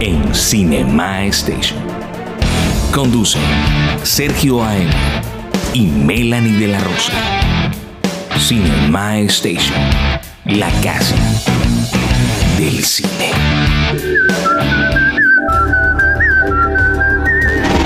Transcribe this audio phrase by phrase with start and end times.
[0.00, 1.78] en Cinema Station.
[2.92, 3.42] Conducen
[4.02, 4.90] Sergio A.M.
[5.72, 7.12] y Melanie de la Rosa.
[8.38, 9.78] Cinema Station,
[10.44, 11.16] la casa
[12.58, 13.32] del cine.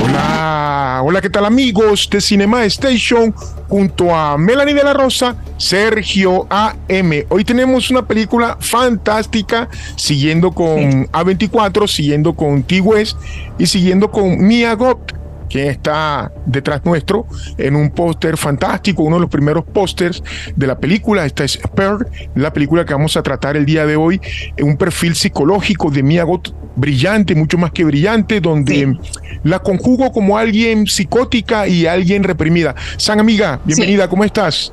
[0.05, 3.34] Hola, hola, ¿qué tal amigos de Cinema Station?
[3.69, 7.12] Junto a Melanie de la Rosa, Sergio AM.
[7.29, 13.16] Hoy tenemos una película fantástica, siguiendo con A24, siguiendo con T-West
[13.59, 15.12] y siguiendo con Mia Goth
[15.48, 17.27] quien está detrás nuestro
[17.59, 20.23] en un póster fantástico, uno de los primeros pósters
[20.56, 21.27] de la película.
[21.27, 24.20] Esta es Pearl, la película que vamos a tratar el día de hoy,
[24.61, 28.98] un perfil psicológico de Mia Goth brillante, mucho más que brillante, donde
[29.45, 32.75] la conjugo como alguien psicótica y alguien reprimida.
[32.97, 34.73] San amiga, bienvenida, ¿cómo estás?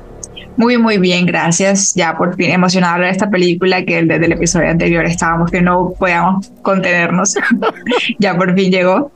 [0.56, 1.94] Muy, muy bien, gracias.
[1.94, 5.92] Ya por fin emocionada de esta película que desde el episodio anterior estábamos que no
[5.98, 7.34] podíamos contenernos.
[8.18, 9.12] ya por fin llegó.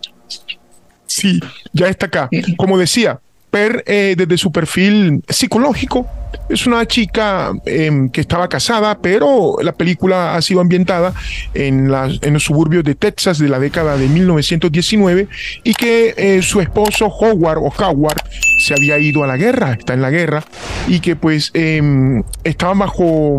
[1.07, 1.41] Sí,
[1.73, 2.29] ya está acá.
[2.57, 3.21] Como decía,
[3.57, 6.09] Eh, desde su perfil psicológico,
[6.49, 11.15] es una chica em, que estaba casada, pero la película ha sido ambientada
[11.55, 15.29] en, en los suburbios de Texas de la década de 1919
[15.63, 18.23] y que eh, su esposo Howard o Howard
[18.59, 20.45] se había ido a la guerra, está en la guerra,
[20.89, 23.39] y que pues em, estaba bajo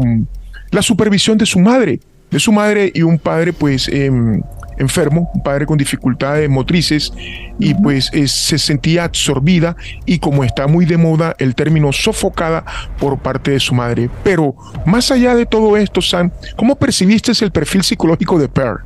[0.72, 2.00] la supervisión de su madre,
[2.36, 4.42] de su madre y un padre pues em,
[4.78, 7.14] enfermo, un padre con dificultades motrices
[7.58, 12.66] y pues se sentía absorbida y como está muy de moda el término sofocada
[13.00, 14.10] por parte de su madre.
[14.26, 14.54] Pero
[14.86, 18.84] más allá de todo esto, Sam, ¿cómo percibiste el perfil psicológico de Pearl?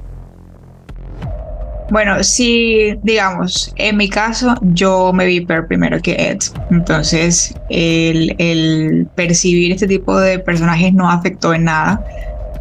[1.91, 6.37] Bueno, sí, digamos, en mi caso yo me vi Pearl primero que Ed,
[6.69, 12.05] entonces el, percibir este tipo de personajes no afectó en nada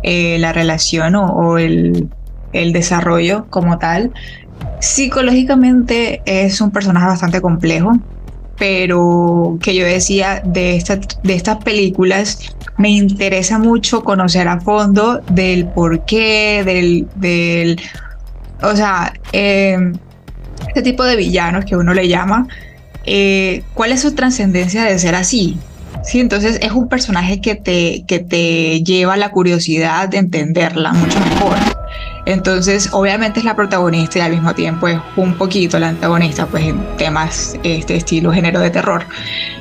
[0.02, 2.08] eh, la relación o el
[2.52, 4.12] el desarrollo como tal.
[4.80, 7.92] Psicológicamente es un personaje bastante complejo,
[8.58, 12.38] pero que yo decía de, esta, de estas películas,
[12.76, 17.80] me interesa mucho conocer a fondo del por qué, del, del
[18.62, 19.94] o sea, em,
[20.66, 22.48] este tipo de villanos que uno le llama,
[23.04, 25.56] eh, cuál es su trascendencia de ser así.
[26.02, 31.18] Sí, entonces es un personaje que te, que te lleva la curiosidad de entenderla mucho
[31.20, 31.56] mejor.
[32.26, 36.64] Entonces, obviamente es la protagonista y al mismo tiempo es un poquito la antagonista, pues
[36.64, 39.04] en temas este estilo género de terror.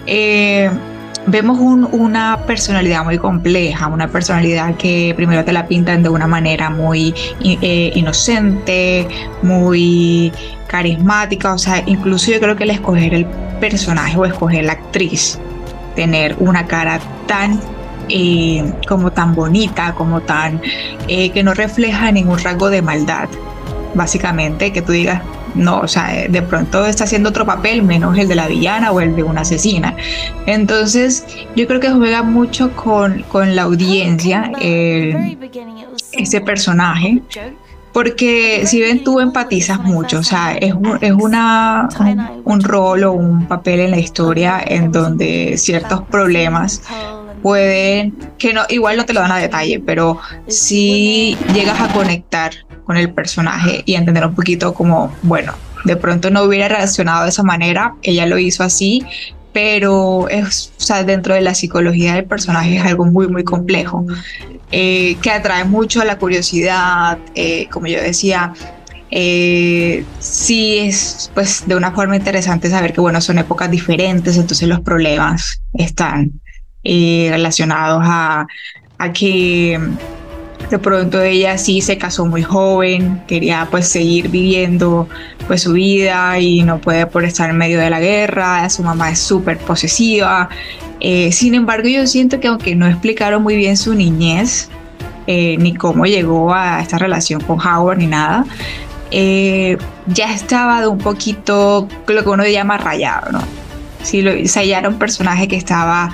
[0.06, 0.70] Eh,
[1.28, 6.70] vemos una personalidad muy compleja, una personalidad que primero te la pintan de una manera
[6.70, 9.08] muy eh, inocente,
[9.44, 10.32] muy
[10.68, 13.26] carismática, o sea, incluso yo creo que el escoger el
[13.60, 15.40] personaje o escoger la actriz,
[15.98, 17.60] tener una cara tan
[18.08, 20.62] eh, como tan bonita, como tan
[21.08, 23.28] eh, que no refleja ningún rasgo de maldad,
[23.96, 25.24] básicamente, que tú digas,
[25.56, 29.02] no, o sea, de pronto está haciendo otro papel menos el de la villana o
[29.02, 29.96] el de una asesina.
[30.46, 31.26] Entonces,
[31.56, 37.24] yo creo que juega mucho con, con la audiencia ese personaje.
[37.98, 40.72] Porque si ven, tú empatizas mucho, o sea, es,
[41.02, 46.84] es una, un, un rol o un papel en la historia en donde ciertos problemas
[47.42, 52.52] pueden, que no, igual no te lo dan a detalle, pero si llegas a conectar
[52.86, 55.54] con el personaje y entender un poquito como, bueno,
[55.84, 59.04] de pronto no hubiera reaccionado de esa manera, ella lo hizo así,
[59.58, 60.72] pero es,
[61.08, 64.06] dentro de la psicología del personaje es algo muy, muy complejo,
[64.72, 68.54] eh, que atrae mucho a la curiosidad, eh, como yo decía,
[69.10, 74.68] eh, sí es pues de una forma interesante saber que bueno son épocas diferentes entonces
[74.68, 76.34] los problemas están
[76.84, 78.46] relacionados a
[79.12, 79.80] que
[80.70, 85.08] de pronto ella sí se casó muy joven, quería pues seguir viviendo
[85.48, 89.12] pues su vida y no puede por estar en medio de la guerra, su mamá
[89.12, 90.50] es súper posesiva.
[91.00, 94.70] Eh, sin embargo, yo siento que aunque no explicaron muy bien su niñez,
[95.28, 98.46] eh, ni cómo llegó a esta relación con Howard, ni nada,
[99.10, 103.40] ya estaba de un poquito lo que uno llama rayado, ¿no?
[104.04, 106.12] Sí, lo, un personaje que estaba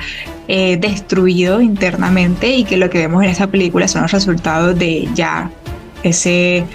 [0.47, 5.07] eh, destruido internamente y que lo que vemos en esa película son los resultados de
[5.13, 5.49] ya
[6.03, 6.65] ese,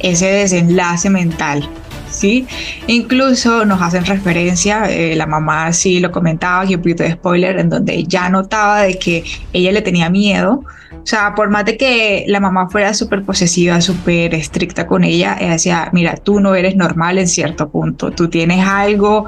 [0.00, 1.68] ese desenlace mental.
[2.10, 2.46] ¿sí?
[2.86, 7.58] Incluso nos hacen referencia, eh, la mamá sí lo comentaba, aquí un poquito de spoiler,
[7.58, 10.64] en donde ya notaba de que ella le tenía miedo.
[10.92, 15.36] O sea, por más de que la mamá fuera súper posesiva, súper estricta con ella,
[15.40, 19.26] ella decía, mira, tú no eres normal en cierto punto, tú tienes algo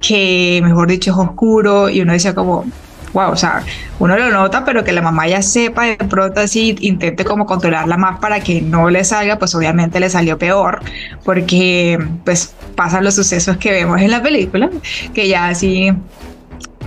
[0.00, 2.66] que, mejor dicho, es oscuro, y uno decía como,
[3.12, 3.62] wow, o sea,
[3.98, 7.96] uno lo nota, pero que la mamá ya sepa de pronto así, intente como controlarla
[7.96, 10.80] más para que no le salga, pues obviamente le salió peor,
[11.24, 14.70] porque pues pasan los sucesos que vemos en la película,
[15.14, 15.92] que ya así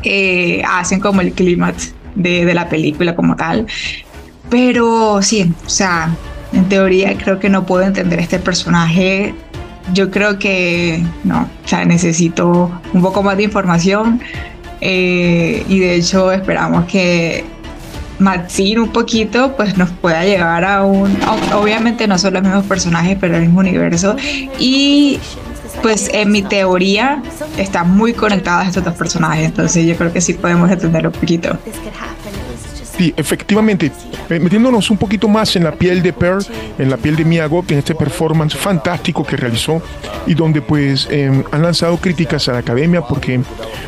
[0.04, 3.68] eh, hacen como el clímax de, de la película como tal.
[4.50, 6.10] Pero sí, o sea,
[6.54, 9.34] en teoría creo que no puedo entender este personaje.
[9.94, 14.22] Yo creo que no, o sea, necesito un poco más de información
[14.82, 17.46] eh, y de hecho esperamos que
[18.20, 21.18] Maxine un poquito pues nos pueda llevar a un,
[21.54, 24.16] obviamente no son los mismos personajes, pero el mismo universo.
[24.60, 25.20] Y
[25.82, 27.24] pues en mi teoría
[27.58, 31.58] están muy conectados estos dos personajes, entonces yo creo que sí podemos entender un poquito.
[33.02, 33.92] Sí, efectivamente,
[34.30, 36.46] eh, metiéndonos un poquito más en la piel de Pearl,
[36.78, 39.82] en la piel de Mia en este performance fantástico que realizó
[40.28, 43.40] y donde pues em, han lanzado críticas a la academia porque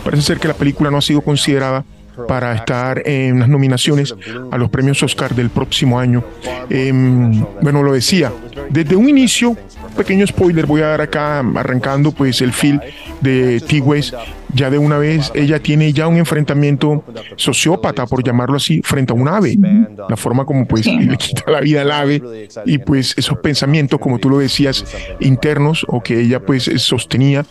[0.03, 1.85] parece ser que la película no ha sido considerada
[2.27, 4.15] para estar en las nominaciones
[4.49, 6.23] a los premios Oscar del próximo año.
[6.71, 8.33] Em, bueno, lo decía,
[8.71, 9.55] desde un inicio,
[9.95, 12.81] pequeño spoiler, voy a dar acá arrancando pues el feel
[13.21, 14.15] de T-West
[14.53, 17.03] ya de una vez ella tiene ya un enfrentamiento
[17.35, 19.57] sociópata, por llamarlo así, frente a un ave.
[20.09, 24.19] La forma como pues le quita la vida al ave y pues esos pensamientos, como
[24.19, 24.85] tú lo decías,
[25.19, 27.45] internos o que ella pues sostenía.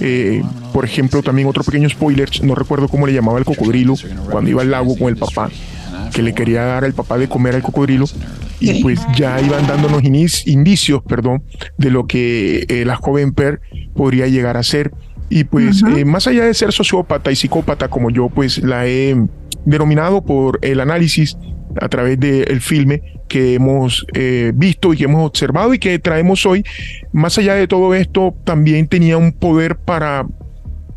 [0.00, 3.94] Eh, por ejemplo, también otro pequeño spoiler, no recuerdo cómo le llamaba el cocodrilo
[4.30, 5.50] cuando iba al lago con el papá,
[6.12, 8.06] que le quería dar al papá de comer al cocodrilo
[8.60, 11.42] y pues ya iban dándonos indicios, perdón,
[11.76, 13.60] de lo que eh, la joven Per
[13.94, 14.92] podría llegar a ser.
[15.30, 19.14] Y pues eh, más allá de ser sociópata y psicópata como yo pues la he
[19.64, 21.36] denominado por el análisis
[21.80, 26.46] a través del filme que hemos eh, visto y que hemos observado y que traemos
[26.46, 26.64] hoy,
[27.12, 30.26] más allá de todo esto, también tenía un poder para,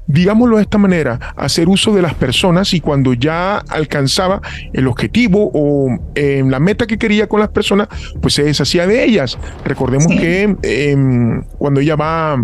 [0.08, 4.42] digámoslo de esta manera, hacer uso de las personas y cuando ya alcanzaba
[4.74, 7.90] el objetivo o eh, la meta que quería con las personas,
[8.22, 9.38] pues se deshacía de ellas.
[9.66, 12.38] Recordemos que em, cuando ella va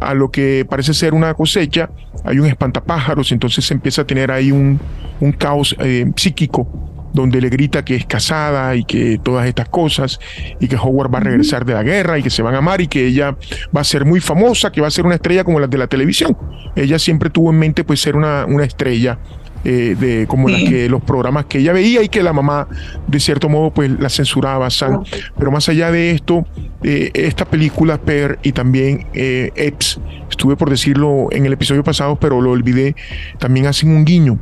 [0.00, 1.90] a lo que parece ser una cosecha,
[2.24, 4.80] hay un espantapájaros, entonces se empieza a tener ahí un,
[5.20, 10.20] un caos eh, psíquico donde le grita que es casada y que todas estas cosas
[10.60, 12.80] y que Howard va a regresar de la guerra y que se van a amar
[12.80, 13.36] y que ella
[13.74, 15.86] va a ser muy famosa, que va a ser una estrella como las de la
[15.86, 16.36] televisión.
[16.76, 19.18] Ella siempre tuvo en mente pues ser una, una estrella
[19.70, 22.68] eh, de como que los programas que ella veía y que la mamá
[23.06, 24.68] de cierto modo pues la censuraba
[25.38, 26.46] pero más allá de esto
[26.82, 30.00] eh, esta película Per y también eh, Epps
[30.30, 32.96] estuve por decirlo en el episodio pasado pero lo olvidé
[33.38, 34.38] también hacen un guiño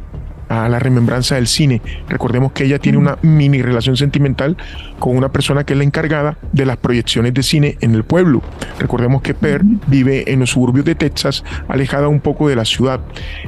[0.48, 1.82] a la remembranza del cine.
[2.08, 4.56] Recordemos que ella tiene una mini relación sentimental
[4.98, 8.42] con una persona que es la encargada de las proyecciones de cine en el pueblo.
[8.78, 13.00] Recordemos que Per vive en los suburbios de Texas, alejada un poco de la ciudad.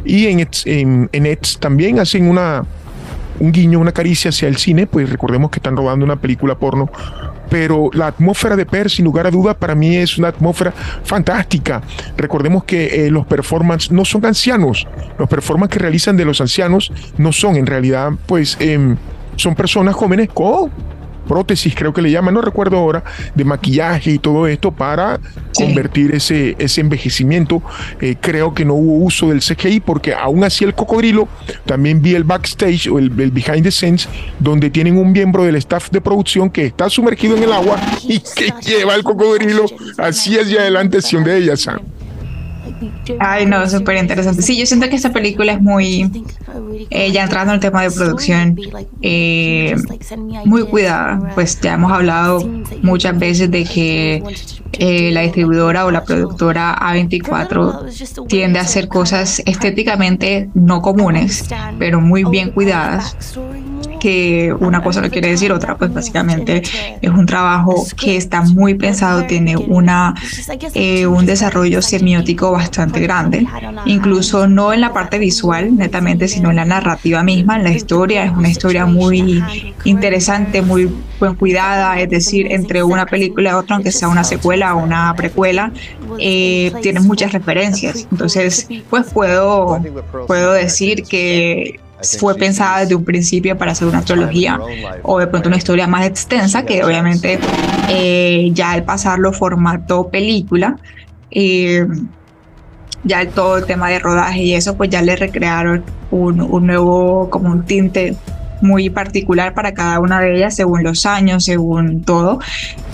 [0.04, 2.64] Y en en, en también hacen una,
[3.40, 6.90] un guiño, una caricia hacia el cine, pues recordemos que están rodando una película porno
[7.48, 10.72] pero la atmósfera de Per, sin lugar a duda, para mí es una atmósfera
[11.04, 11.82] fantástica.
[12.16, 14.86] Recordemos que eh, los performances no son ancianos,
[15.18, 18.96] los performances que realizan de los ancianos no son en realidad, pues, em,
[19.36, 20.70] son personas jóvenes con
[21.28, 23.04] prótesis, creo que le llaman, no recuerdo ahora,
[23.34, 25.20] de maquillaje y todo esto para
[25.54, 27.62] convertir ese, ese envejecimiento.
[28.00, 31.28] Eh, creo que no hubo uso del CGI porque aún así el cocodrilo,
[31.66, 34.08] también vi el backstage o el, behind the scenes,
[34.38, 38.18] donde tienen un miembro del staff de producción que está sumergido en el agua y
[38.20, 39.66] que lleva el cocodrilo
[39.98, 41.97] así hacia adelante, acción de ella, Sam.
[43.18, 44.42] Ay, no, súper interesante.
[44.42, 46.10] Sí, yo siento que esta película es muy,
[46.90, 48.56] eh, ya entrando en el tema de producción,
[49.02, 49.74] eh,
[50.44, 51.32] muy cuidada.
[51.34, 52.46] Pues ya hemos hablado
[52.82, 54.22] muchas veces de que
[54.72, 62.00] eh, la distribuidora o la productora A24 tiende a hacer cosas estéticamente no comunes, pero
[62.00, 63.16] muy bien cuidadas
[63.98, 66.62] que una cosa no quiere decir otra, pues básicamente
[67.00, 70.14] es un trabajo que está muy pensado, tiene una,
[70.74, 73.46] eh, un desarrollo semiótico bastante grande,
[73.86, 78.24] incluso no en la parte visual netamente, sino en la narrativa misma, en la historia,
[78.24, 79.42] es una historia muy
[79.84, 84.74] interesante, muy buen cuidada, es decir, entre una película y otra, aunque sea una secuela
[84.74, 85.72] o una precuela,
[86.18, 89.80] eh, tiene muchas referencias, entonces pues puedo,
[90.26, 91.80] puedo decir que
[92.18, 94.58] fue pensada desde un principio para hacer una trilogía
[95.02, 97.38] o de pronto una historia más extensa que obviamente
[97.88, 100.76] eh, ya al pasarlo formato película
[101.30, 101.78] Y
[103.04, 107.30] ya todo el tema de rodaje y eso, pues ya le recrearon un, un nuevo,
[107.30, 108.16] como un tinte
[108.60, 112.40] muy particular para cada una de ellas, según los años, según todo.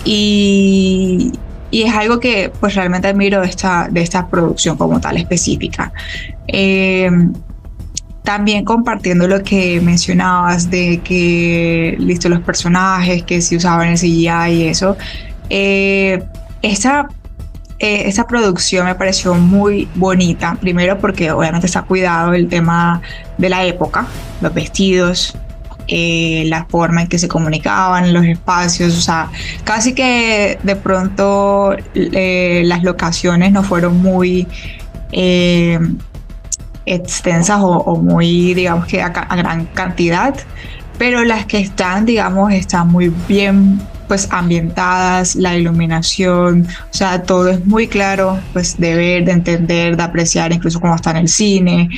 [0.03, 1.33] Y,
[1.71, 5.91] y es algo que pues realmente admiro de esta, de esta producción como tal específica.
[6.47, 7.09] Eh,
[8.25, 14.51] también compartiendo lo que mencionabas de que, listo, los personajes que se usaban el CGI
[14.51, 14.97] y eso,
[15.49, 16.23] eh,
[16.61, 17.07] esta,
[17.79, 23.01] eh, esta producción me pareció muy bonita, primero porque obviamente está cuidado el tema
[23.37, 24.07] de la época,
[24.41, 25.37] los vestidos,
[25.87, 29.29] eh, la forma en que se comunicaban, los espacios, o sea,
[29.63, 34.47] casi que de pronto las locaciones no fueron muy
[36.85, 40.35] extensas o, muy, digamos que a, gran cantidad,
[40.97, 47.49] pero las que están, digamos, están muy bien pues ambientadas, la iluminación, o sea, todo
[47.49, 51.27] es muy claro, pues de ver, de entender, de apreciar, incluso como está en el
[51.27, 51.89] cine,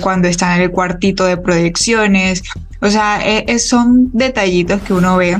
[0.00, 2.44] cuando están en el cuartito de proyecciones,
[2.80, 5.38] o sea, e, son detallitos que uno ve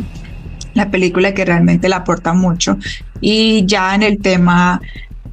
[0.75, 2.79] la película que realmente le aporta mucho.
[3.21, 4.81] Y ya en el tema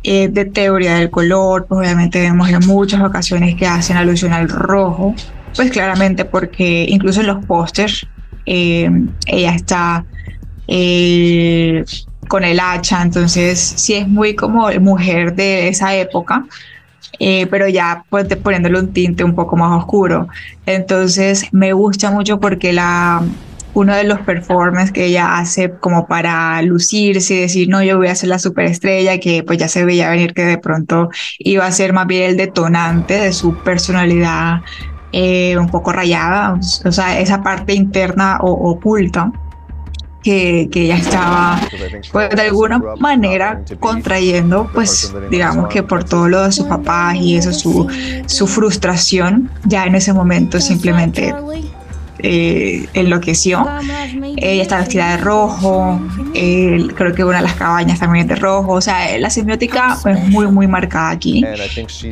[0.03, 4.49] eh, de teoría del color, pues obviamente vemos en muchas ocasiones que hacen alusión al
[4.49, 5.15] rojo,
[5.55, 8.05] pues claramente porque incluso en los pósters
[8.45, 8.89] eh,
[9.25, 10.05] ella está
[10.67, 11.85] eh,
[12.27, 16.45] con el hacha, entonces sí es muy como mujer de esa época.
[17.19, 20.27] Eh, pero ya pues poniéndole un tinte un poco más oscuro.
[20.65, 23.21] Entonces me gusta mucho porque la,
[23.73, 28.07] uno de los performances que ella hace como para lucirse y decir, no, yo voy
[28.07, 31.71] a ser la superestrella, que pues ya se veía venir que de pronto iba a
[31.71, 34.61] ser más bien el detonante de su personalidad
[35.11, 39.31] eh, un poco rayada, o sea, esa parte interna o oculta
[40.23, 41.59] que, que ella estaba
[42.11, 47.35] pues de alguna manera contrayendo pues digamos que por todo lo de sus papás y
[47.35, 47.87] eso su,
[48.25, 51.35] su frustración ya en ese momento simplemente
[52.23, 53.65] eh, enloqueció.
[54.37, 55.99] Ella está vestida de rojo,
[56.33, 60.29] creo que una de las cabañas también es de rojo, o sea, la semiótica es
[60.29, 61.43] muy, muy marcada aquí.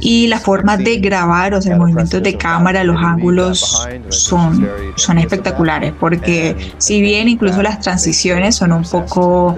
[0.01, 5.17] Y la forma de grabar, o sea, el movimiento de cámara, los ángulos son, son
[5.17, 9.55] espectaculares, porque si bien incluso las transiciones son un poco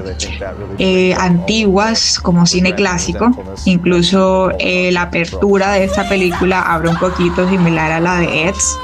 [0.77, 3.31] eh, antiguas como cine clásico,
[3.65, 8.77] incluso eh, la apertura de esta película abre un poquito similar a la de Eds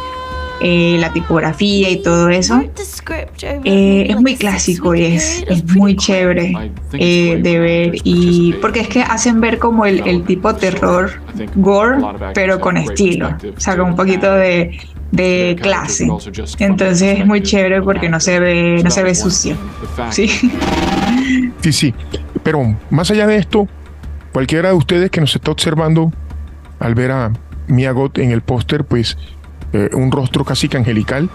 [0.61, 2.61] eh, la tipografía y todo eso.
[3.63, 8.87] Eh, es muy clásico y es, es muy chévere eh, de ver y porque es
[8.87, 11.21] que hacen ver como el, el tipo terror
[11.55, 11.97] gore
[12.33, 14.79] pero con estilo, o sea, con un poquito de,
[15.11, 16.07] de clase.
[16.59, 19.55] Entonces es muy chévere porque no se ve, no se ve sucio.
[20.11, 20.29] Sí.
[21.61, 21.93] Sí, sí.
[22.43, 23.67] Pero más allá de esto,
[24.31, 26.11] cualquiera de ustedes que nos está observando
[26.79, 27.33] al ver a
[27.67, 29.17] Miagot en el póster, pues
[29.73, 31.29] eh, un rostro casi que angelical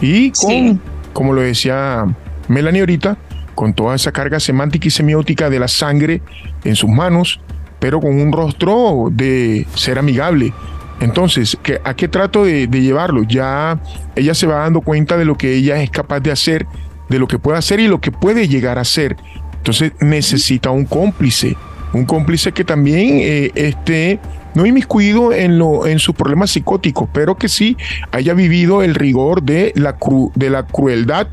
[0.00, 0.80] y con,
[1.12, 2.06] como lo decía
[2.48, 3.16] Melanie ahorita,
[3.54, 6.22] con toda esa carga semántica y semiótica de la sangre
[6.64, 7.40] en sus manos,
[7.78, 10.52] pero con un rostro de ser amigable.
[11.00, 13.22] Entonces, ¿a qué trato de, llevarlo?
[13.22, 13.80] Ya
[14.16, 16.66] ella se va dando cuenta de lo que ella es capaz de hacer,
[17.08, 19.16] de lo que puede hacer y lo que puede llegar a ser.
[19.56, 21.56] Entonces necesita un cómplice,
[21.92, 24.20] un cómplice que también eh, esté
[24.54, 27.76] no inmiscuido en, lo, en sus problemas psicóticos, pero que sí
[28.10, 29.96] haya vivido el rigor de la,
[30.34, 31.28] de la crueldad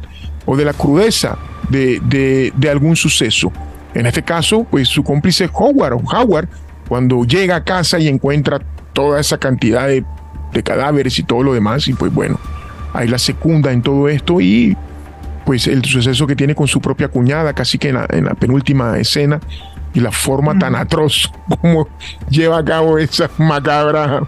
[0.46, 1.38] o de la crudeza
[1.70, 3.52] de, de, algún suceso.
[3.94, 6.48] En este caso, pues su cómplice Howard, Howard,
[6.88, 8.62] cuando llega a casa y encuentra
[8.94, 10.06] toda esa cantidad de,
[10.54, 12.40] de cadáveres y todo lo demás, y pues bueno,
[12.94, 14.78] ahí la secunda en todo esto y
[15.46, 18.34] pues el suceso que tiene con su propia cuñada, casi que en la, en la
[18.36, 19.40] penúltima escena,
[19.98, 21.88] y la forma tan atroz como
[22.30, 24.22] lleva a cabo esa macabra,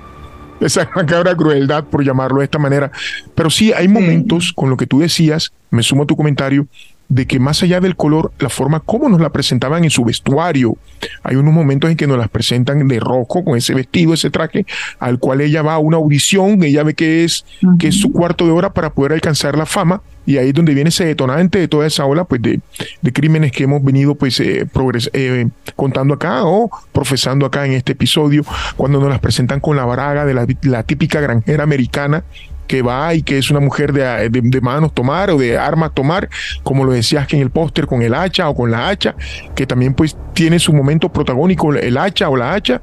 [0.59, 2.91] esa macabra crueldad, por llamarlo de esta manera.
[3.35, 6.65] Pero sí, hay momentos, con lo que tú decías, me sumo a tu comentario,
[7.09, 10.77] de que más allá del color, la forma como nos la presentaban en su vestuario,
[11.23, 14.65] hay unos momentos en que nos las presentan de rojo, con ese vestido, ese traje,
[14.99, 17.45] al cual ella va a una audición, ella ve que es,
[17.79, 20.75] que es su cuarto de hora para poder alcanzar la fama, y ahí es donde
[20.75, 22.59] viene ese detonante de toda esa ola pues, de,
[23.01, 24.67] de crímenes que hemos venido pues, eh,
[25.13, 28.45] eh, contando acá o profesando acá en este episodio,
[28.77, 32.23] cuando nos las presentan con la braga de la, la típica granjera americana
[32.69, 36.29] que va y que es una mujer de, de, manos tomar o de armas tomar,
[36.61, 39.15] como lo decías que en el póster con el hacha o con la hacha,
[39.55, 42.79] que también pues tiene su momento protagónico el hacha o la hacha,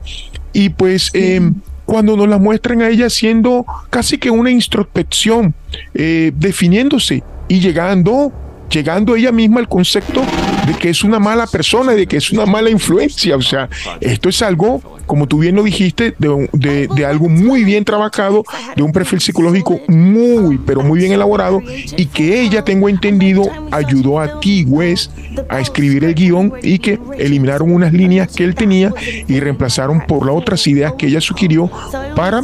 [0.53, 5.55] y pues em, cuando nos la muestran a ella siendo casi que una introspección,
[5.95, 8.33] eh, definiéndose y llegando,
[8.69, 10.23] llegando ella misma al concepto
[10.67, 13.37] de que es una mala persona de que es una mala influencia.
[13.37, 13.69] O sea,
[14.01, 18.45] esto es algo, como tú bien lo dijiste, de, de, algo muy bien trabajado,
[18.75, 21.63] de un perfil psicológico muy, pero muy bien elaborado
[21.97, 25.11] y que ella, tengo entendido, ayudó a ti, Wes,
[25.49, 28.93] a escribir el guion y que eliminaron unas líneas que él tenía
[29.27, 31.71] y reemplazaron por las otras ideas que ella sugirió
[32.15, 32.43] para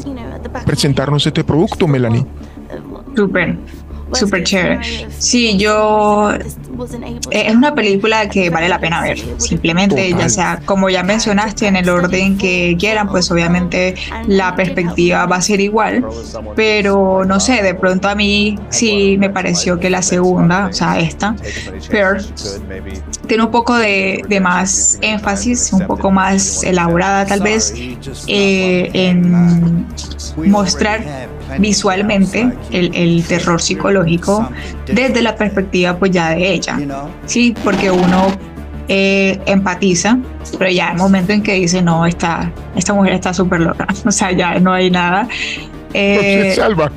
[0.64, 2.24] presentarnos este producto, Melanie.
[3.16, 3.56] Súper,
[4.12, 4.80] súper chévere.
[5.18, 6.30] Sí, yo
[7.30, 9.18] es una película que vale la pena ver.
[9.38, 13.94] Simplemente, ya sea como ya mencionaste, en el orden que quieran, pues obviamente
[14.26, 16.04] la perspectiva va a ser igual.
[16.56, 20.98] Pero no sé, de pronto a mí sí me pareció que la segunda, o sea,
[20.98, 21.34] esta,
[21.90, 22.24] Pearl,
[23.26, 27.74] tiene un poco de, más énfasis, un poco más elaborada tal vez,
[28.26, 29.86] eh, en
[30.36, 31.28] mostrar
[31.58, 34.48] visualmente el, el, terror psicológico
[34.86, 36.78] desde la perspectiva pues ya de ella
[37.26, 38.28] Sí, porque uno
[38.88, 40.18] eh, empatiza,
[40.58, 44.10] pero ya el momento en que dice, no, esta, esta mujer está súper loca, o
[44.10, 45.28] sea, ya no hay nada.
[45.94, 46.90] Eh, salva.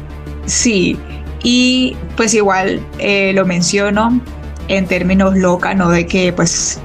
[0.46, 0.98] Sí,
[1.44, 4.20] y pues igual eh, lo menciono
[4.68, 6.80] en términos loca, no de que pues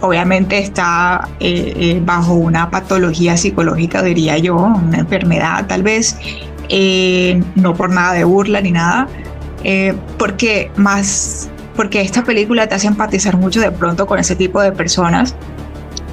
[0.00, 6.16] obviamente está eh, bajo una patología psicológica, diría yo, una enfermedad tal vez,
[7.56, 9.08] no por nada de burla ni nada,
[10.18, 14.70] porque más porque esta película te hace empatizar mucho de pronto con ese tipo de
[14.70, 15.34] personas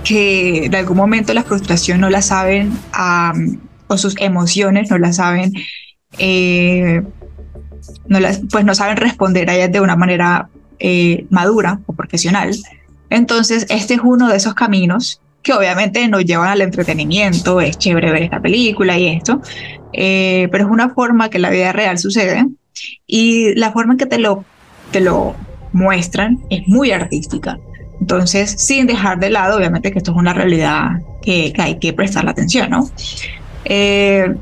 [0.03, 2.71] que de algún momento la frustración no la saben,
[3.87, 5.51] o sus emociones no la saben,
[6.17, 7.03] eh,
[8.49, 10.49] pues no saben responder a ellas de una manera
[10.79, 12.55] eh, madura o profesional.
[13.09, 18.11] Entonces, este es uno de esos caminos que obviamente nos llevan al entretenimiento, es chévere
[18.11, 19.41] ver esta película y esto,
[19.99, 22.45] eh, pero es una forma que la vida real sucede
[23.07, 24.45] y la forma en que te lo,
[24.91, 25.35] te lo
[25.73, 27.57] muestran es muy artística.
[27.99, 32.25] Entonces, sin dejar de lado, obviamente, que esto es una realidad que, hay que prestar
[32.25, 32.87] la atención, ¿no?
[33.65, 34.35] Eh,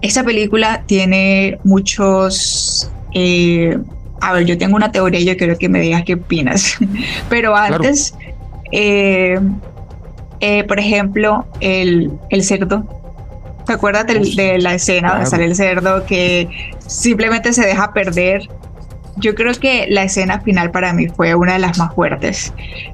[0.00, 2.88] esta película tiene muchos...
[3.14, 3.76] Eh,
[4.20, 6.76] a ver, yo tengo una teoría y yo quiero que me digas qué opinas.
[7.28, 8.14] Pero antes,
[8.70, 9.40] eh,
[10.68, 13.01] por ejemplo, el, el cerdo.
[13.66, 16.48] ¿Te acuerdas de, la escena donde sale el cerdo que
[16.86, 18.48] simplemente se deja perder
[19.16, 22.52] yo creo que la escena final para mí fue una de las más fuertes.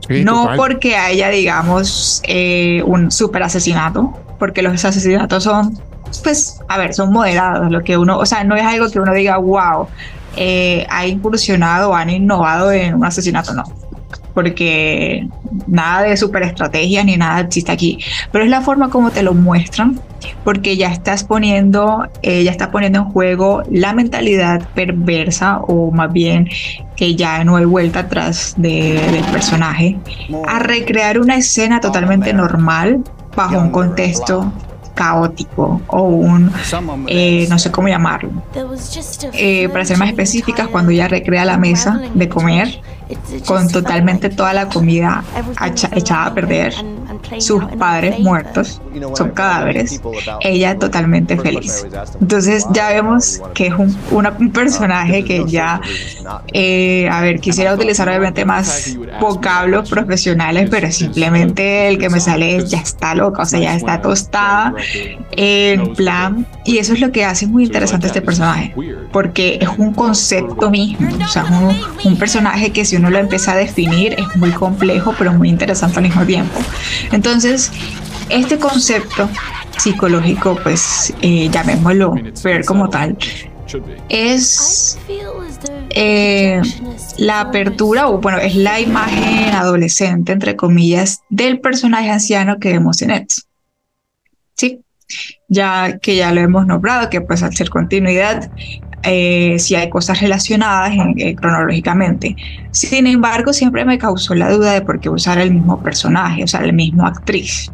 [0.08, 5.78] no porque haya, digamos, eh, un super asesinato, porque los asesinatos son,
[6.24, 7.70] pues, a ver, son moderados.
[7.70, 9.86] Lo que uno, o sea, no es algo que uno diga, wow,
[10.36, 13.64] eh, ha incursionado han innovado en un asesinato, no
[14.38, 15.28] porque
[15.66, 17.98] nada de super estrategia ni nada existe aquí,
[18.30, 20.00] pero es la forma como te lo muestran,
[20.44, 26.12] porque ya estás poniendo, eh, ya está poniendo en juego la mentalidad perversa o más
[26.12, 26.48] bien
[26.94, 29.98] que ya no hay vuelta atrás del personaje,
[30.46, 33.02] a recrear una escena totalmente normal
[33.34, 34.52] bajo un contexto
[34.94, 36.52] caótico o un,
[37.08, 38.30] eh, no sé cómo llamarlo.
[39.32, 42.80] Eh, para ser más específicas, cuando ella recrea la mesa de comer,
[43.46, 45.24] con totalmente toda la comida
[45.94, 46.74] echada a perder,
[47.38, 48.80] sus padres muertos,
[49.14, 50.00] son cadáveres,
[50.40, 51.86] ella totalmente feliz.
[52.20, 55.80] Entonces ya vemos que es un, un personaje que ya,
[56.52, 62.56] eh, a ver, quisiera utilizar obviamente más vocablos profesionales, pero simplemente el que me sale
[62.56, 64.74] es ya está loca, o sea, ya está tostada
[65.32, 68.74] en plan, y eso es lo que hace muy interesante este personaje,
[69.12, 73.52] porque es un concepto mismo, o sea, un, un personaje que si uno lo empieza
[73.52, 76.58] a definir es muy complejo, pero muy interesante al mismo tiempo.
[77.12, 77.72] Entonces,
[78.28, 79.28] este concepto
[79.76, 83.16] psicológico, pues eh, llamémoslo ver como tal,
[84.08, 84.98] es
[85.90, 86.60] eh,
[87.18, 93.02] la apertura, o bueno, es la imagen adolescente, entre comillas, del personaje anciano que vemos
[93.02, 93.46] en Eds.
[94.56, 94.80] Sí,
[95.48, 98.50] ya que ya lo hemos nombrado, que pues al ser continuidad,
[99.02, 102.34] eh, si hay cosas relacionadas eh, cronológicamente.
[102.72, 106.46] Sin embargo, siempre me causó la duda de por qué usar el mismo personaje, o
[106.46, 107.72] sea, la misma actriz.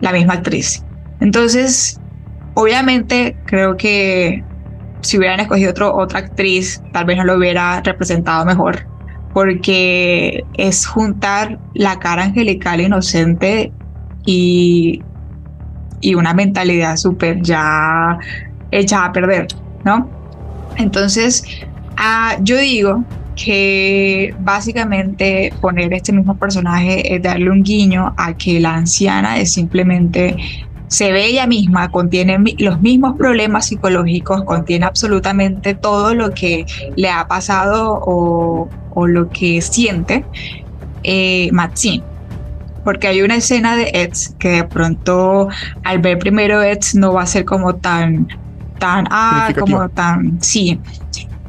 [0.00, 0.84] La misma actriz.
[1.20, 1.98] Entonces,
[2.54, 4.44] obviamente, creo que
[5.00, 8.86] si hubieran escogido otro, otra actriz, tal vez no lo hubiera representado mejor,
[9.32, 13.72] porque es juntar la cara angelical inocente
[14.26, 15.02] y,
[16.00, 18.18] y una mentalidad súper ya
[18.70, 19.46] hecha a perder.
[19.86, 20.10] ¿No?
[20.76, 21.44] Entonces,
[21.96, 23.04] ah, yo digo
[23.36, 29.52] que básicamente poner este mismo personaje es darle un guiño a que la anciana es
[29.52, 30.36] simplemente
[30.88, 37.10] se ve ella misma, contiene los mismos problemas psicológicos, contiene absolutamente todo lo que le
[37.10, 38.68] ha pasado o,
[39.06, 40.24] lo que siente
[41.02, 42.02] eh, Maxine.
[42.84, 45.48] Porque hay una escena de Eds que de pronto
[45.82, 48.28] al ver primero Eds no va a ser como tan,
[48.78, 50.80] tan, ah, como tan, sí,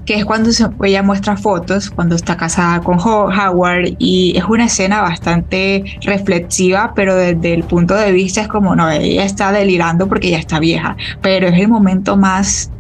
[0.08, 0.50] que es cuando
[0.84, 7.16] ella muestra fotos, cuando está casada con Howard, y es una escena bastante reflexiva, pero
[7.16, 10.96] desde el punto de vista es como, no, ella está delirando porque ya está vieja,
[11.22, 12.72] pero es el momento más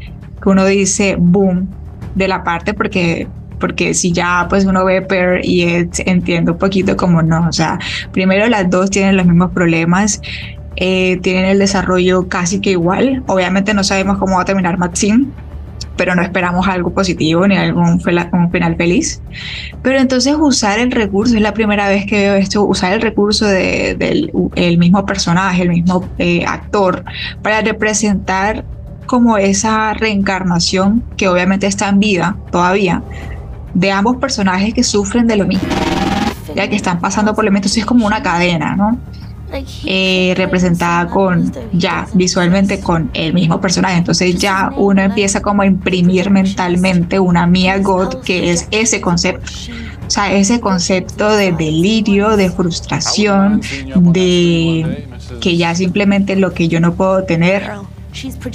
[0.41, 1.67] que uno dice, boom,
[2.15, 3.27] de la parte, porque
[3.59, 5.63] porque si ya pues uno ve Per y
[6.05, 7.79] entiende un poquito como no, o sea,
[8.11, 10.21] primero las dos tienen los mismos problemas,
[10.79, 15.25] eh, tienen el desarrollo casi que igual, obviamente no sabemos cómo va a terminar Maxine,
[15.95, 17.99] pero no esperamos algo positivo ni algún
[18.31, 19.19] un final feliz.
[19.81, 23.45] Pero entonces usar el recurso, es la primera vez que veo esto, usar el recurso
[23.45, 27.03] del el mismo personaje, el mismo eh, actor,
[27.41, 28.63] para representar
[29.07, 33.01] como esa reencarnación que obviamente está en vida todavía,
[33.73, 35.69] de ambos personajes que sufren de lo mismo,
[36.55, 38.99] ya que están pasando por elementos, es como una cadena, ¿no?
[39.85, 43.97] Eh, representada con ya visualmente con el mismo personaje.
[43.97, 49.49] Entonces ya uno empieza como a imprimir mentalmente una Mia God que es ese concepto.
[50.05, 53.61] O sea, ese concepto de delirio, de frustración,
[53.95, 55.07] de
[55.41, 57.71] que ya simplemente lo que yo no puedo tener,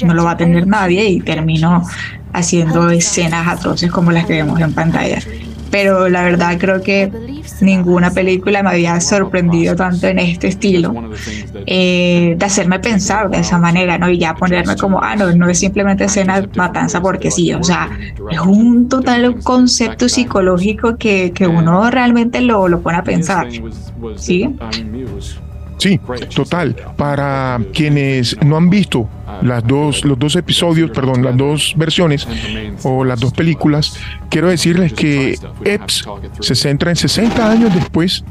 [0.05, 1.85] no lo va a tener nadie y termino
[2.33, 5.19] haciendo escenas atroces como las que vemos en pantalla
[5.73, 7.11] pero la verdad creo que
[7.63, 10.95] ninguna película me había sorprendido tanto en este estilo,
[11.65, 14.11] eh, de hacerme pensar de esa manera, ¿no?
[14.11, 17.89] Y ya ponerme como, ah, no, no es simplemente escena matanza porque sí, o sea,
[18.31, 23.49] es un total concepto psicológico que, que uno realmente lo, lo pone a pensar,
[24.17, 24.55] ¿sí?
[25.83, 25.99] Sí,
[26.33, 26.77] total.
[26.97, 29.09] Para quienes no han visto
[29.43, 32.29] las dos, los dos episodios, perdón, las dos versiones
[32.85, 33.99] o las dos películas,
[34.31, 36.07] quiero decirles que Epps
[36.39, 38.23] se centra en 60 años después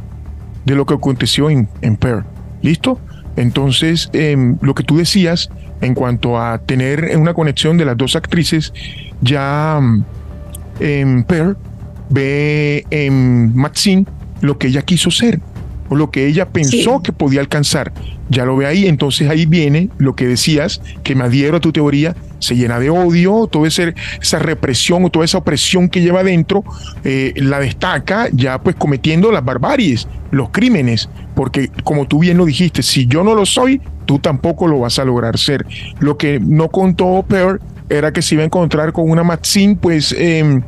[0.63, 2.23] de lo que aconteció en, en Pearl.
[2.61, 3.01] ¿Listo?
[3.35, 5.49] Entonces, em, lo que tú decías
[5.81, 8.71] en cuanto a tener una conexión de las dos actrices,
[9.19, 10.03] ya em,
[10.79, 11.57] en Pearl
[12.09, 14.05] ve en Maxine
[14.39, 15.41] lo que ella quiso ser
[15.91, 17.91] o lo que ella pensó que podía alcanzar.
[18.29, 21.73] Ya lo ve ahí, entonces ahí viene lo que decías, que me adhiero a tu
[21.73, 26.63] teoría, se llena de odio, toda esa represión o toda esa opresión que lleva adentro,
[27.03, 32.45] eh, la destaca ya pues cometiendo las barbaries, los crímenes, porque como tú bien lo
[32.45, 35.65] dijiste, si yo no lo soy, tú tampoco lo vas a lograr ser.
[35.99, 40.15] Lo que no contó Pearl era que se iba a encontrar con una Maxine, pues
[40.17, 40.61] em,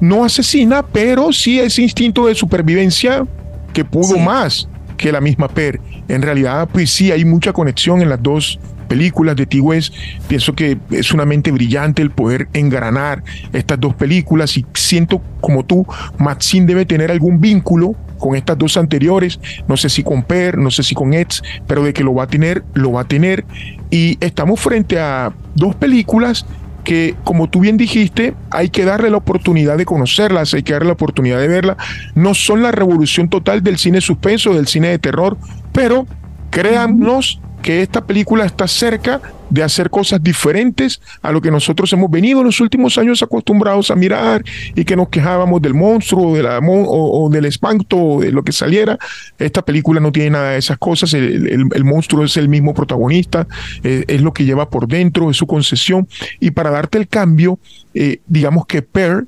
[0.00, 3.26] no asesina, pero sí ese instinto de supervivencia
[3.74, 5.80] que pudo más que la misma Per.
[6.08, 8.58] En realidad, pues sí, hay mucha conexión en las dos
[8.88, 9.92] películas de T-West.
[10.28, 15.64] Pienso que es una mente brillante el poder engranar estas dos películas y siento como
[15.64, 15.86] tú,
[16.18, 20.70] Maxine debe tener algún vínculo con estas dos anteriores, no sé si con Per, no
[20.70, 23.44] sé si con Eds, pero de que lo va a tener, lo va a tener.
[23.90, 26.46] Y estamos frente a dos películas
[26.84, 30.88] que, como tú bien dijiste, hay que darle la oportunidad de conocerlas, hay que darle
[30.88, 31.76] la oportunidad de verlas.
[32.14, 35.36] No son la revolución total del cine suspenso, del cine de terror,
[35.72, 36.06] pero
[36.50, 42.10] créannos que esta película está cerca de hacer cosas diferentes a lo que nosotros hemos
[42.10, 46.42] venido en los últimos años acostumbrados a mirar y que nos quejábamos del monstruo de
[46.42, 48.98] la, o, del espanto o de lo que saliera.
[49.38, 51.14] Esta película no tiene nada de esas cosas.
[51.14, 53.46] El, monstruo es el mismo protagonista,
[53.82, 56.06] eh, es lo que lleva por dentro, es su concesión.
[56.40, 57.58] Y para darte el cambio,
[57.94, 59.24] eh, digamos que Per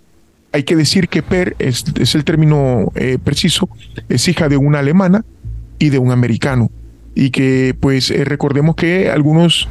[0.53, 3.71] hay que decir que Per es, el término eh, preciso,
[4.11, 5.25] es hija de una alemana
[5.79, 6.71] y de un americano
[7.17, 9.69] y que pues eh, recordemos que algunos,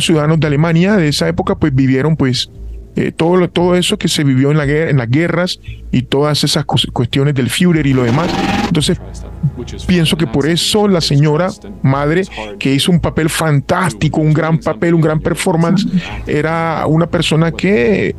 [0.00, 2.50] ciudadanos de Alemania de esa época pues vivieron pues
[2.96, 5.60] eh, todo, todo eso que se vivió en, la en las guerras
[5.92, 8.30] y todas esas cuestiones del Führer y lo demás.
[8.66, 8.98] Entonces,
[9.86, 11.50] pienso que por eso la señora
[11.82, 12.22] madre,
[12.58, 15.86] que hizo un papel fantástico, un gran papel, un gran performance,
[16.26, 18.16] era una persona que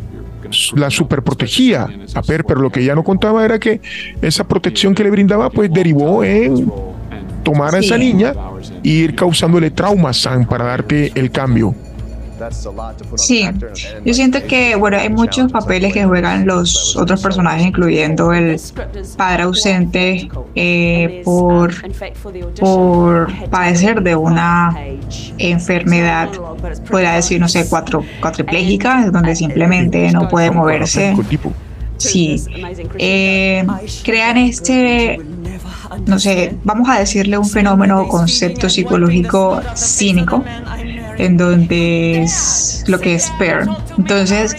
[0.76, 3.82] la superprotegía a Per, pero lo que ella no contaba era que
[4.22, 6.72] esa protección que le brindaba pues derivó en
[7.48, 8.34] tomar a esa niña
[8.84, 11.74] e ir causándole traumas para darte el cambio.
[13.16, 13.50] Sí,
[14.06, 18.60] yo siento que, bueno, hay muchos papeles que juegan los otros personajes, incluyendo el
[19.16, 21.74] padre ausente eh, por,
[22.60, 24.76] por padecer de una
[25.38, 26.30] enfermedad,
[26.90, 31.16] podría decir, no sé, cuatro, cuatriplégica, donde simplemente no puede moverse.
[31.98, 32.44] Sí,
[32.98, 33.66] eh,
[34.04, 35.20] crean este
[36.06, 40.44] no sé, vamos a decirle un fenómeno o concepto psicológico cínico,
[41.18, 43.68] en donde es lo que es PER.
[43.98, 44.56] Entonces,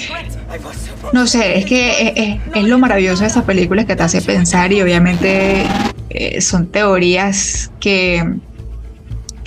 [1.12, 4.82] No sé, es que es, lo maravilloso de estas películas que te hace pensar y
[4.82, 5.64] obviamente
[6.10, 8.34] eh, son teorías que,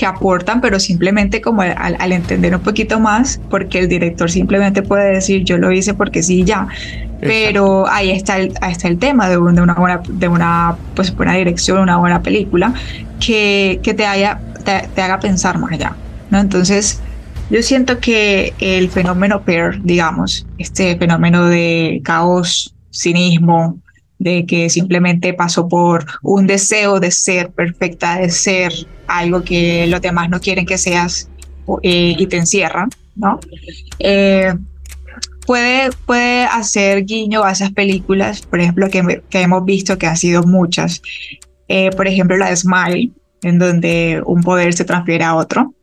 [0.02, 5.14] que aportan, pero simplemente como al, entender un poquito más, porque el director simplemente puede
[5.14, 6.68] decir yo lo hice porque sí, ya.
[7.20, 11.36] Pero ahí está el, ahí está el tema de, una buena, de una pues, buena
[11.36, 12.74] dirección, una buena película,
[13.24, 15.96] que, que te, haya, te, haga pensar más allá.
[16.32, 16.40] ¿no?
[16.40, 17.00] Entonces,
[17.52, 23.78] yo siento que el fenómeno Pear, digamos, este fenómeno de caos, cinismo,
[24.22, 28.72] de que simplemente pasó por un deseo de ser perfecta, de ser
[29.08, 31.28] algo que los demás no quieren que seas
[31.82, 33.40] eh, y te encierran, ¿no?
[33.98, 34.54] Eh,
[35.48, 40.18] puede, puede hacer guiño a esas películas, por ejemplo, que, que hemos visto que han
[40.18, 41.02] sido muchas.
[41.68, 45.74] Eh, por ejemplo, la de Smile, en donde un poder se transfiere a otro.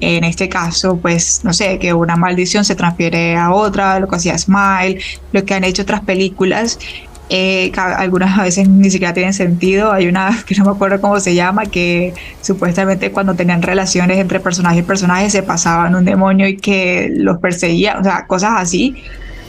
[0.00, 4.16] En este caso, pues, no sé, que una maldición se transfiere a otra, lo que
[4.16, 4.98] hacía Smile,
[5.30, 6.80] lo que han hecho otras películas.
[7.30, 9.92] Eh, algunas a veces ni siquiera tienen sentido.
[9.92, 14.40] Hay una que no me acuerdo cómo se llama, que supuestamente cuando tenían relaciones entre
[14.40, 18.96] personaje y personaje se pasaban un demonio y que los perseguía, o sea, cosas así.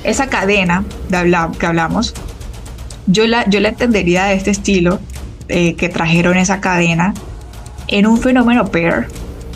[0.03, 2.13] Esa cadena de que hablamos,
[3.07, 4.99] yo la, yo la entendería de este estilo
[5.47, 7.13] eh, que trajeron esa cadena
[7.87, 9.07] en un fenómeno pair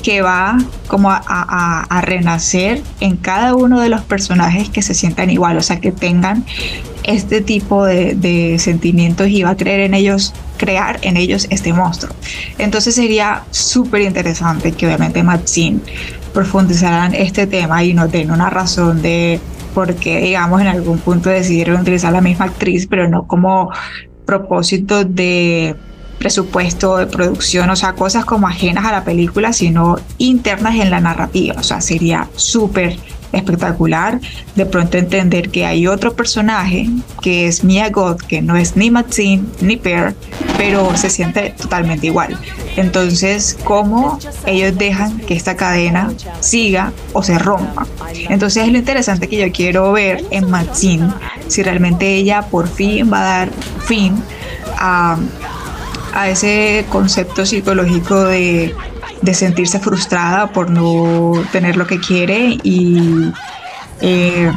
[0.04, 0.58] que va
[0.88, 5.80] como a, renacer en cada uno de los personajes que se sientan igual, o sea,
[5.80, 6.46] que tengan
[7.04, 12.14] este tipo de, sentimientos y va a creer en ellos, crear en ellos este monstruo.
[12.58, 15.80] Entonces sería súper interesante que obviamente Maxine
[16.34, 19.40] profundizaran este tema y nos den una razón de
[19.74, 23.72] por qué, digamos, en algún punto decidieron utilizar la misma actriz, pero no como
[24.26, 25.76] propósito de
[26.20, 31.00] presupuesto de producción, o sea, cosas como ajenas a la película, sino internas en la
[31.00, 31.56] narrativa.
[31.58, 32.98] O sea, sería súper
[33.32, 34.20] espectacular
[34.56, 36.90] de pronto entender que hay otro personaje
[37.22, 40.16] que es Mia God, que no es ni Maxine ni Pear,
[40.58, 42.38] pero se siente totalmente igual.
[42.76, 47.86] Entonces, ¿cómo ellos dejan que esta cadena siga o se rompa?
[48.30, 51.14] Entonces, es lo interesante que yo quiero ver en Maxine,
[51.48, 53.52] si realmente ella por fin va a dar
[53.86, 54.22] fin
[54.78, 55.18] a
[56.14, 58.76] a ese concepto psicológico de,
[59.34, 63.32] sentirse frustrada por no tener lo que quiere y
[64.02, 64.52] eh,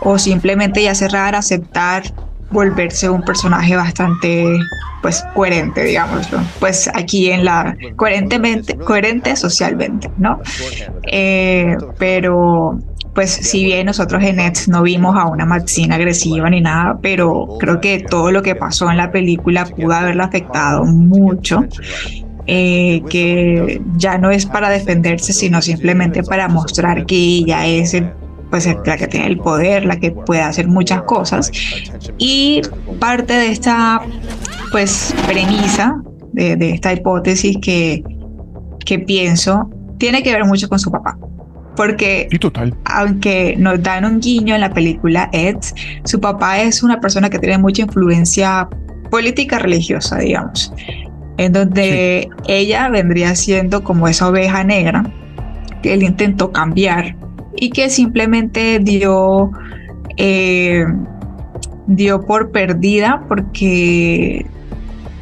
[0.00, 2.04] o simplemente ya cerrar, aceptar,
[2.50, 4.58] volverse un personaje bastante
[5.02, 10.40] pues coherente, digámoslo, pues aquí en la coherentemente, coherente socialmente, ¿no?
[11.02, 12.78] Eh, pero
[13.14, 17.56] pues si bien nosotros en Nets no vimos a una Maxine agresiva ni nada, pero
[17.58, 21.64] creo que todo lo que pasó en la película pudo haberla afectado mucho.
[22.48, 27.96] Eh, que ya no es para defenderse, sino simplemente para mostrar que ella es
[28.50, 31.52] pues la que tiene el poder, la que puede hacer muchas cosas.
[32.18, 32.60] Y
[32.98, 34.02] parte de esta
[34.72, 38.02] pues premisa, de, de esta hipótesis que,
[38.84, 41.16] que pienso, tiene que ver mucho con su papá
[41.76, 42.74] porque total.
[42.84, 45.56] aunque nos dan un guiño en la película Ed,
[46.04, 48.68] su papá es una persona que tiene mucha influencia
[49.10, 50.72] política religiosa, digamos,
[51.36, 55.04] en donde ella vendría siendo como esa oveja negra
[55.82, 57.16] que él intentó cambiar
[57.56, 59.50] y que simplemente dio,
[60.16, 60.84] eh,
[61.86, 64.46] dio por perdida porque,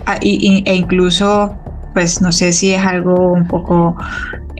[0.06, 1.56] ah, e incluso,
[1.94, 3.96] pues no sé si es algo un poco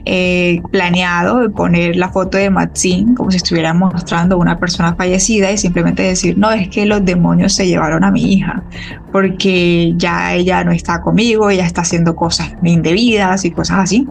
[0.05, 5.51] eh, planeado de poner la foto de Maxine como si estuviera mostrando una persona fallecida
[5.51, 8.63] y simplemente decir, no, es que los demonios se llevaron a mi hija,
[9.11, 14.07] porque ya ella no está conmigo, ella está haciendo cosas indebidas y cosas así.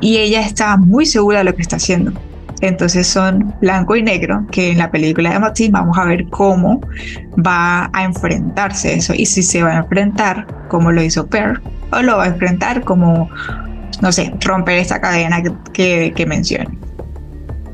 [0.00, 2.12] Y ella está muy segura de lo que está haciendo.
[2.60, 6.80] Entonces son blanco y negro, que en la película de Maxine vamos a ver cómo
[7.34, 11.60] va a enfrentarse eso y si se va a enfrentar como lo hizo Per
[11.92, 13.28] o lo va a enfrentar como
[14.00, 16.68] no sé, romper esta cadena que, que, mencioné.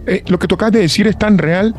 [0.06, 1.74] Eh, lo que tocas de decir es tan real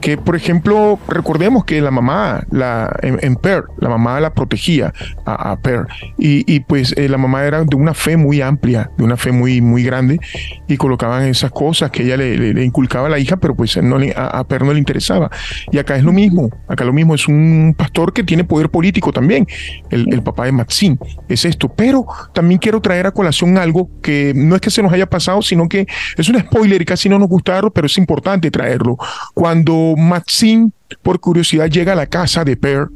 [0.00, 4.92] que, por ejemplo, recordemos que la mamá, la, en, Per, la mamá la protegía
[5.24, 5.86] a, Per,
[6.18, 9.60] y, pues eh, la mamá era de una fe muy amplia, de una fe muy,
[9.60, 10.20] muy grande,
[10.66, 14.44] y colocaban esas cosas que ella le, inculcaba a la hija, pero pues no a,
[14.48, 15.30] Per no le interesaba.
[15.70, 19.12] Y acá es lo mismo, acá lo mismo, es un pastor que tiene poder político
[19.12, 19.46] también,
[19.90, 24.54] el, papá de Maxine, es esto, pero también quiero traer a colación algo que no
[24.54, 27.28] es que se nos haya pasado, sino que es un spoiler y casi no nos
[27.28, 28.96] gustaron, pero es importante traerlo.
[29.34, 30.70] Cuando Maxine,
[31.02, 32.88] por curiosidad, llega a la casa de Per,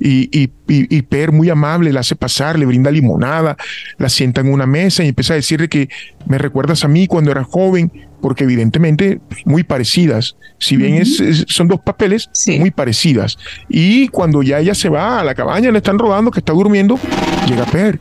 [0.00, 3.56] y, y, y, Per muy amable la hace pasar, le brinda limonada,
[3.96, 5.88] la sienta en una mesa y empieza a decirle que
[6.26, 10.36] me recuerdas a mí cuando era joven, porque evidentemente muy parecidas.
[10.58, 12.28] Si bien es, son dos papeles
[12.58, 13.38] muy parecidas.
[13.68, 16.98] Y cuando ya ella se va a la cabaña, le están rodando, que está durmiendo,
[17.46, 18.00] llega Per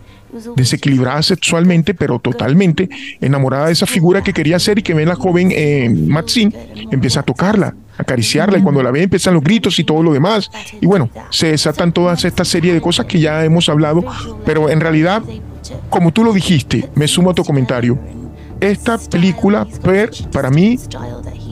[0.55, 2.89] desequilibrada sexualmente, pero totalmente
[3.21, 6.51] enamorada de esa figura que quería ser y que ve la joven eh, Maxine,
[6.91, 10.49] empieza a tocarla, acariciarla y cuando la ve empiezan los gritos y todo lo demás.
[10.81, 14.03] Y bueno, se desatan todas esta serie de cosas que ya hemos hablado,
[14.45, 15.21] pero en realidad,
[15.89, 17.97] como tú lo dijiste, me sumo a tu comentario.
[18.59, 19.67] Esta película,
[20.31, 20.77] para mí,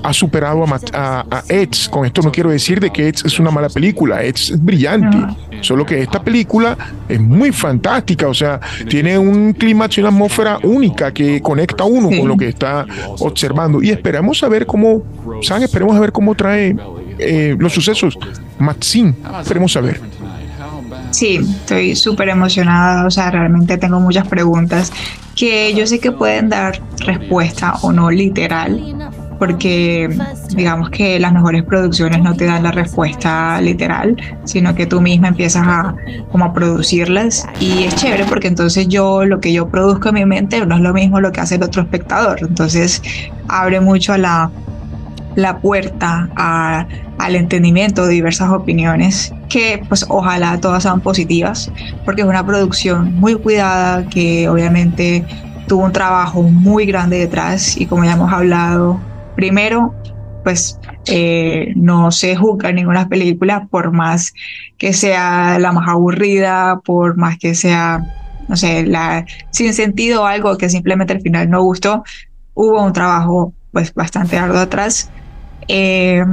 [0.04, 1.90] ha superado a, a, Eds.
[1.90, 5.18] Con esto no quiero decir de que Eds es una mala película, Eds es brillante.
[5.62, 8.60] Solo que esta película es muy fantástica, o sea,
[8.90, 12.86] tiene un clima y una atmósfera única que conecta a uno con lo que está
[13.20, 13.82] observando.
[13.82, 15.04] Y esperamos a ver cómo,
[15.42, 15.64] ¿saben?
[15.64, 16.76] Esperemos a ver cómo trae
[17.20, 18.18] eh, los sucesos.
[18.58, 20.02] Maxine, esperemos a ver.
[21.12, 24.92] Sí, estoy súper emocionada, o sea, realmente tengo muchas preguntas
[25.36, 30.08] que yo sé que pueden dar respuesta o no literal, porque
[30.56, 35.30] digamos que las mejores producciones no te dan la respuesta literal, sino que tú misma
[35.30, 35.96] empiezas a
[36.32, 37.48] como a producirlas.
[37.60, 40.82] Y es chévere porque entonces yo lo que yo produzco en mi mente no es
[40.82, 43.02] lo mismo lo que hace el otro espectador, entonces
[43.48, 44.52] abre mucho a la
[45.34, 46.86] la puerta a,
[47.18, 51.72] al entendimiento de diversas opiniones que pues ojalá todas sean positivas
[52.06, 55.26] porque es una producción muy cuidada que obviamente
[55.68, 59.00] tuvo un trabajo muy grande detrás y como ya hemos hablado
[59.36, 59.94] Primero,
[60.44, 64.34] pues eh, no se juzga ninguna película por más
[64.78, 68.02] que sea la más aburrida, por más que sea,
[68.48, 68.86] no sé,
[69.52, 72.04] sin sentido o algo que simplemente al final no gustó.
[72.54, 75.10] Hubo un trabajo pues bastante arduo atrás.
[75.68, 76.26] Eh,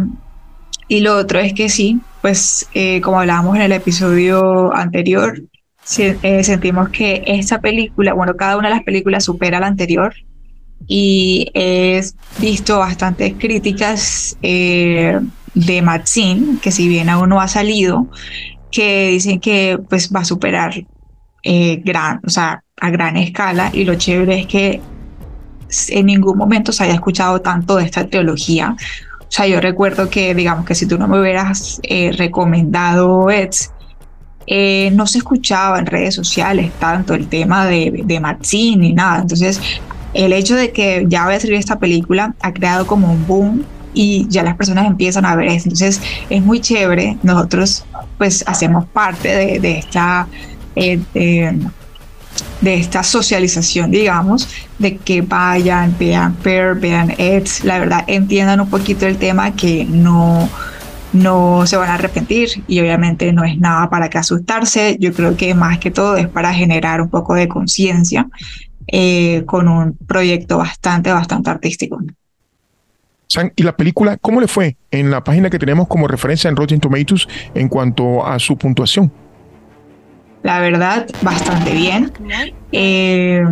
[0.88, 5.42] y lo otro es que sí, pues eh, como hablábamos en el episodio anterior,
[5.84, 10.14] sentimos que esta película, bueno, cada una de las películas supera la anterior
[10.86, 12.02] y he
[12.40, 15.20] visto bastantes críticas eh,
[15.54, 18.08] de Maxine, que si bien aún no ha salido,
[18.70, 20.72] que dicen que pues va a superar
[21.42, 24.80] eh, gran, o sea, a gran escala y lo chévere es que
[25.88, 28.74] en ningún momento se haya escuchado tanto de esta teología.
[29.20, 33.72] O sea, yo recuerdo que, digamos, que si tú no me hubieras eh, recomendado Eds,
[34.92, 39.20] no se escuchaba en redes sociales tanto el tema de, de ni nada.
[39.20, 39.60] Entonces,
[40.14, 43.64] el hecho de que ya va a salir esta película ha creado como un boom
[43.94, 45.68] y ya las personas empiezan a ver esto.
[45.68, 47.18] Entonces es muy chévere.
[47.22, 47.84] Nosotros
[48.16, 50.26] pues hacemos parte de, esta...
[50.76, 58.60] Eh, de, esta socialización, digamos, de que vayan, vean Per, vean Eds, la verdad, entiendan
[58.60, 60.48] un poquito el tema que no,
[61.12, 65.36] no se van a arrepentir y obviamente no es nada para que asustarse, yo creo
[65.36, 68.28] que más que todo es para generar un poco de conciencia
[68.88, 72.00] eh, con un proyecto bastante, bastante artístico.
[73.56, 76.80] ¿Y la película cómo le fue en la página que tenemos como referencia en Rotten
[76.80, 79.12] Tomatoes en cuanto a su puntuación?
[80.42, 82.10] La verdad, bastante bien.
[82.72, 83.42] Eh,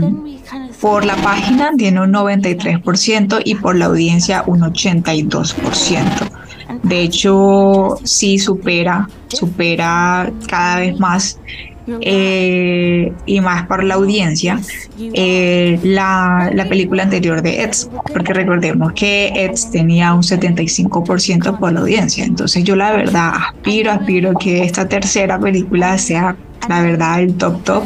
[0.80, 6.30] por la página tiene un 93% y por la audiencia un 82%.
[6.82, 11.38] De hecho, sí supera, supera cada vez más
[12.00, 14.60] eh, y más para la audiencia
[14.98, 21.72] eh, la, la, película anterior de Eds, porque recordemos que Eds tenía un 75% por
[21.72, 22.24] la audiencia.
[22.24, 26.36] Entonces yo la verdad aspiro, aspiro que esta tercera película sea
[26.68, 27.84] la verdad, el top top,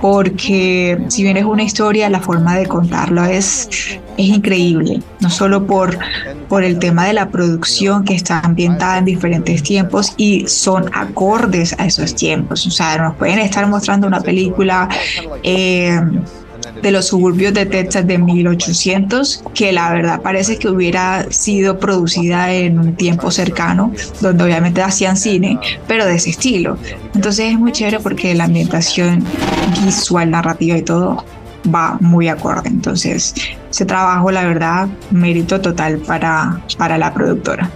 [0.00, 3.68] porque si bien es una historia, la forma de contarlo es,
[4.16, 5.98] es increíble, no solo por,
[6.48, 11.74] por el tema de la producción que está ambientada en diferentes tiempos y son acordes
[11.78, 14.88] a esos tiempos, o sea, nos pueden estar mostrando una película...
[15.42, 16.00] Eh,
[16.82, 22.52] de los suburbios de Texas de 1800, que la verdad parece que hubiera sido producida
[22.52, 26.76] en un tiempo cercano, donde obviamente hacían cine, pero de ese estilo.
[27.14, 29.24] Entonces es muy chévere porque la ambientación
[29.84, 31.24] visual, narrativa y todo
[31.72, 32.68] va muy acorde.
[32.68, 33.34] Entonces,
[33.70, 37.70] ese trabajo, la verdad, mérito total para, para la productora.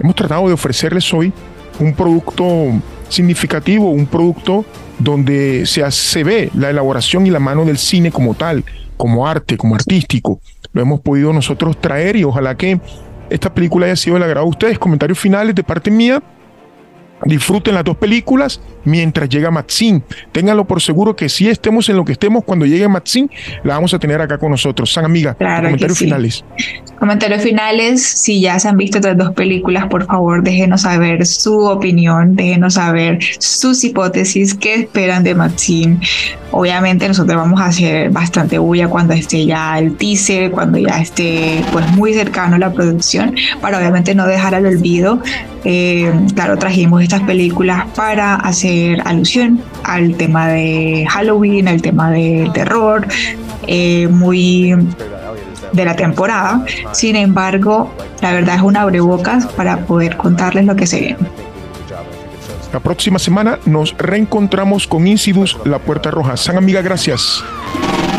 [0.00, 1.32] Hemos tratado de ofrecerles hoy
[1.78, 2.44] un producto
[3.08, 4.64] significativo, un producto
[5.00, 8.64] donde se, se ve la elaboración y la mano del cine como tal,
[8.96, 10.40] como arte, como artístico.
[10.72, 12.80] Lo hemos podido nosotros traer y ojalá que
[13.30, 14.78] esta película haya sido del agrado de ustedes.
[14.78, 16.22] Comentarios finales de parte mía.
[17.24, 20.02] Disfruten las dos películas mientras llega Maxine.
[20.32, 23.28] Ténganlo por seguro que si estemos en lo que estemos, cuando llegue Maxine,
[23.62, 24.92] la vamos a tener acá con nosotros.
[24.92, 26.44] San amiga, comentarios finales.
[26.98, 31.58] Comentarios finales, si ya se han visto estas dos películas, por favor déjenos saber su
[31.60, 35.98] opinión, déjenos saber sus hipótesis, qué esperan de Maxine.
[36.52, 41.62] Obviamente nosotros vamos a hacer bastante bulla cuando esté ya el teaser, cuando ya esté
[41.72, 45.22] pues muy cercano a la producción, para obviamente no dejar al olvido.
[45.64, 52.52] Eh, claro, trajimos estas películas para hacer alusión al tema de Halloween, al tema del
[52.52, 53.04] terror,
[53.66, 54.76] eh, muy
[55.72, 56.64] de la temporada.
[56.92, 57.92] Sin embargo,
[58.22, 61.18] la verdad es un abrebocas para poder contarles lo que se viene.
[62.72, 66.36] La próxima semana nos reencontramos con Insidus La Puerta Roja.
[66.36, 67.42] San amiga, gracias.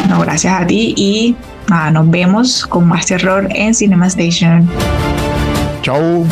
[0.10, 1.36] No, gracias a ti y
[1.94, 4.70] nos vemos con más terror en Cinema Station.
[5.82, 6.26] Chao.